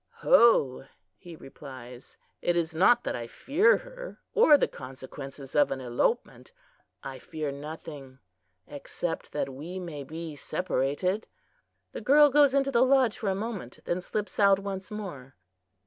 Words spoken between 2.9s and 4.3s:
that I fear her,